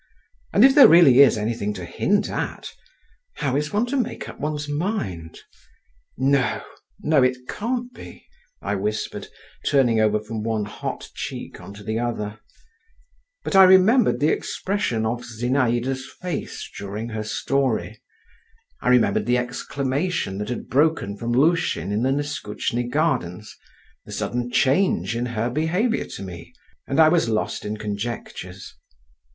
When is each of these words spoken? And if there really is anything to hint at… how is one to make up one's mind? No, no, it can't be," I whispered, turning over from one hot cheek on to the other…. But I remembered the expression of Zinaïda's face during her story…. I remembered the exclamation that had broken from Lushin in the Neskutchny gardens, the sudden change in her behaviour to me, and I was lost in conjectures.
And 0.51 0.65
if 0.65 0.73
there 0.73 0.87
really 0.87 1.19
is 1.19 1.37
anything 1.37 1.75
to 1.75 1.85
hint 1.85 2.27
at… 2.27 2.73
how 3.35 3.55
is 3.55 3.71
one 3.71 3.85
to 3.85 3.95
make 3.95 4.27
up 4.27 4.39
one's 4.39 4.67
mind? 4.67 5.37
No, 6.17 6.63
no, 7.01 7.21
it 7.21 7.37
can't 7.47 7.93
be," 7.93 8.25
I 8.63 8.73
whispered, 8.73 9.27
turning 9.63 9.99
over 10.01 10.19
from 10.19 10.41
one 10.41 10.65
hot 10.65 11.11
cheek 11.13 11.61
on 11.61 11.71
to 11.75 11.83
the 11.83 11.99
other…. 11.99 12.39
But 13.43 13.55
I 13.55 13.63
remembered 13.65 14.19
the 14.19 14.29
expression 14.29 15.05
of 15.05 15.21
Zinaïda's 15.21 16.09
face 16.19 16.67
during 16.75 17.09
her 17.09 17.23
story…. 17.23 18.01
I 18.81 18.89
remembered 18.89 19.27
the 19.27 19.37
exclamation 19.37 20.39
that 20.39 20.49
had 20.49 20.67
broken 20.67 21.15
from 21.15 21.31
Lushin 21.31 21.91
in 21.91 22.01
the 22.01 22.09
Neskutchny 22.11 22.89
gardens, 22.89 23.55
the 24.05 24.11
sudden 24.11 24.49
change 24.49 25.15
in 25.15 25.27
her 25.27 25.51
behaviour 25.51 26.05
to 26.05 26.23
me, 26.23 26.53
and 26.87 26.99
I 26.99 27.07
was 27.07 27.29
lost 27.29 27.63
in 27.65 27.77
conjectures. 27.77 28.73